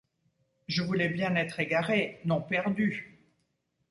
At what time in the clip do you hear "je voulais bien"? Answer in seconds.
0.67-1.35